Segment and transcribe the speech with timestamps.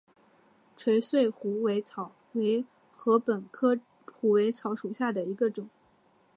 [0.75, 3.79] 垂穗虎尾草为禾本科
[4.11, 5.69] 虎尾草属下的一个种。